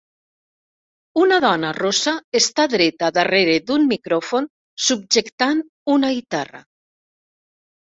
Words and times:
Una 1.23 1.35
dona 1.43 1.73
rossa 1.77 2.13
està 2.39 2.65
dreta 2.71 3.11
darrere 3.19 3.59
d'un 3.69 3.87
micròfon 3.93 4.49
subjectant 4.89 5.63
una 5.99 6.13
guitarra. 6.19 6.67